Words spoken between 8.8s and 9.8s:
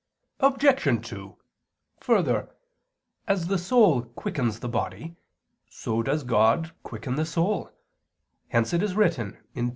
is written (Deut.